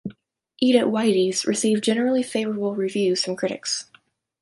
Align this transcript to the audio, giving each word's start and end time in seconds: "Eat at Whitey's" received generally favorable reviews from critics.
"Eat 0.59 0.75
at 0.75 0.87
Whitey's" 0.87 1.45
received 1.45 1.83
generally 1.83 2.23
favorable 2.23 2.73
reviews 2.73 3.23
from 3.23 3.35
critics. 3.35 3.85